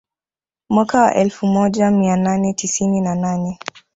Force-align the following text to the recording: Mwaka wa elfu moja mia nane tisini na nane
Mwaka 0.69 1.01
wa 1.01 1.15
elfu 1.15 1.47
moja 1.47 1.91
mia 1.91 2.15
nane 2.17 2.53
tisini 2.53 3.01
na 3.01 3.15
nane 3.15 3.59